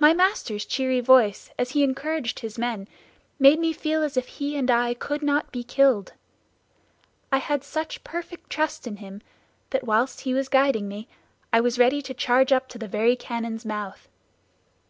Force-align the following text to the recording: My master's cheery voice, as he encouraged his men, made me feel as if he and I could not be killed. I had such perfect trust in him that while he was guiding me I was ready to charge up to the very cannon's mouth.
My 0.00 0.14
master's 0.14 0.64
cheery 0.64 1.00
voice, 1.00 1.50
as 1.58 1.72
he 1.72 1.82
encouraged 1.84 2.38
his 2.40 2.56
men, 2.56 2.88
made 3.38 3.58
me 3.58 3.74
feel 3.74 4.02
as 4.02 4.16
if 4.16 4.26
he 4.28 4.56
and 4.56 4.70
I 4.70 4.94
could 4.94 5.22
not 5.22 5.52
be 5.52 5.62
killed. 5.62 6.14
I 7.30 7.36
had 7.36 7.62
such 7.62 8.02
perfect 8.02 8.48
trust 8.48 8.86
in 8.86 8.96
him 8.96 9.20
that 9.68 9.84
while 9.84 10.06
he 10.06 10.32
was 10.32 10.48
guiding 10.48 10.88
me 10.88 11.06
I 11.52 11.60
was 11.60 11.78
ready 11.78 12.00
to 12.00 12.14
charge 12.14 12.50
up 12.50 12.66
to 12.70 12.78
the 12.78 12.88
very 12.88 13.14
cannon's 13.14 13.66
mouth. 13.66 14.08